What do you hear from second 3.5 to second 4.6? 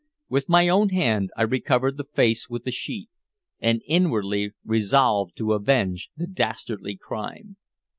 and inwardly